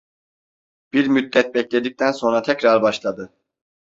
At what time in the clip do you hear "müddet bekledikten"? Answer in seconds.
1.07-2.11